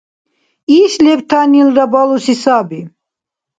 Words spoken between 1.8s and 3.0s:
балуси саби.